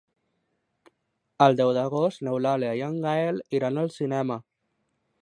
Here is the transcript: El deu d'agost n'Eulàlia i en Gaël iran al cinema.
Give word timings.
El 1.47 1.59
deu 1.59 1.75
d'agost 1.79 2.25
n'Eulàlia 2.29 2.75
i 2.81 2.85
en 2.89 2.99
Gaël 3.07 3.41
iran 3.61 3.83
al 3.83 3.97
cinema. 4.01 4.43